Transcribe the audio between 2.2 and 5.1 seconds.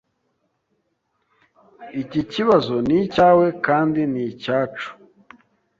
kibazo ni icyawe kandi ni icyacu.